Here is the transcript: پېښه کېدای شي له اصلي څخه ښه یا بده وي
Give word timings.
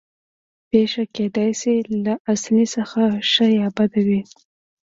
پېښه 0.69 1.03
کېدای 1.15 1.51
شي 1.61 1.75
له 2.05 2.13
اصلي 2.33 2.65
څخه 2.75 3.01
ښه 3.31 3.45
یا 3.59 3.67
بده 3.77 3.99
وي 4.07 4.21